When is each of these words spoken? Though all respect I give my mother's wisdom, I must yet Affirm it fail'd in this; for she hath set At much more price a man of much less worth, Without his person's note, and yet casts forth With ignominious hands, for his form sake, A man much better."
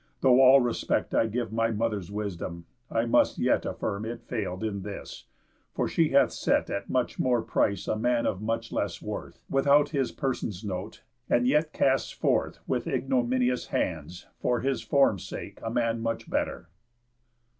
Though 0.21 0.41
all 0.41 0.61
respect 0.61 1.13
I 1.13 1.27
give 1.27 1.53
my 1.53 1.69
mother's 1.69 2.09
wisdom, 2.09 2.65
I 2.89 3.05
must 3.05 3.37
yet 3.37 3.67
Affirm 3.67 4.03
it 4.03 4.23
fail'd 4.23 4.63
in 4.63 4.81
this; 4.81 5.27
for 5.75 5.87
she 5.87 6.09
hath 6.09 6.31
set 6.31 6.71
At 6.71 6.89
much 6.89 7.19
more 7.19 7.43
price 7.43 7.87
a 7.87 7.95
man 7.95 8.25
of 8.25 8.41
much 8.41 8.71
less 8.71 8.99
worth, 8.99 9.43
Without 9.47 9.89
his 9.89 10.11
person's 10.11 10.63
note, 10.63 11.03
and 11.29 11.47
yet 11.47 11.71
casts 11.71 12.09
forth 12.11 12.57
With 12.65 12.87
ignominious 12.87 13.67
hands, 13.67 14.25
for 14.39 14.61
his 14.61 14.81
form 14.81 15.19
sake, 15.19 15.59
A 15.61 15.69
man 15.69 16.01
much 16.01 16.27
better." 16.27 16.69